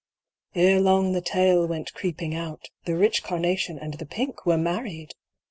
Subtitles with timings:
[0.55, 5.13] ere long the tale went creeping out, The rich Carnation and the Pink were married!